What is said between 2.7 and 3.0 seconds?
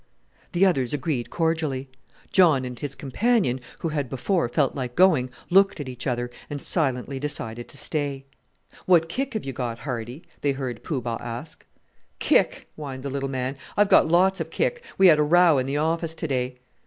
his